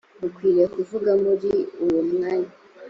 mukwiriye 0.19 0.65
kuvuga 0.75 1.11
muri 1.23 1.51
uwo 1.83 1.99
mwanya 2.09 2.51